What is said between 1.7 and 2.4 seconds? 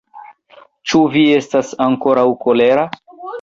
aukoraŭ